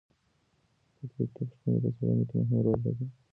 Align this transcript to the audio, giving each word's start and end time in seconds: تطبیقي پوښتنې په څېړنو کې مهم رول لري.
تطبیقي 0.97 1.25
پوښتنې 1.35 1.77
په 1.83 1.89
څېړنو 1.97 2.23
کې 2.29 2.35
مهم 2.39 2.57
رول 2.65 2.79
لري. 2.85 3.05